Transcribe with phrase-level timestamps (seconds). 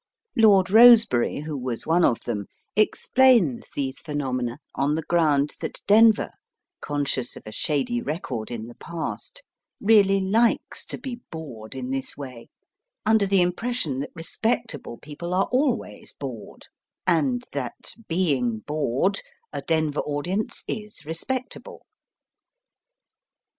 [0.35, 5.81] Lord Eosebery, who was one of them, ex plains this phenomena on the ground that
[5.85, 6.31] Denver,
[6.81, 9.37] conscious of a shady record in the Digitized by
[9.79, 10.09] Google 72 EAST BY WEST.
[10.09, 12.49] past, really likes to be bored in this way,
[13.05, 16.65] under the impression that respectable people are always bored,
[17.05, 19.21] and that, being bored,
[19.53, 21.85] a Denver audience is respectable.